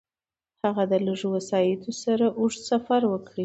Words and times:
هغه 0.63 0.83
د 0.91 0.93
لږو 1.05 1.27
وسایلو 1.35 1.91
سره 2.03 2.25
اوږد 2.39 2.61
سفر 2.69 3.01
وکړ. 3.07 3.37